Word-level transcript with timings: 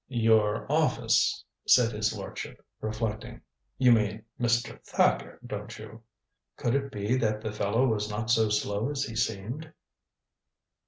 "Your 0.07 0.65
office," 0.67 1.45
said 1.67 1.91
his 1.91 2.11
lordship, 2.17 2.65
reflecting. 2.79 3.41
"You 3.77 3.91
mean 3.91 4.25
Mr. 4.39 4.81
Thacker, 4.83 5.39
don't 5.45 5.77
you?" 5.77 6.01
Could 6.57 6.73
it 6.73 6.91
be 6.91 7.15
that 7.17 7.39
the 7.41 7.51
fellow 7.53 7.85
was 7.85 8.09
not 8.09 8.31
so 8.31 8.49
slow 8.49 8.89
as 8.89 9.03
he 9.03 9.15
seemed? 9.15 9.71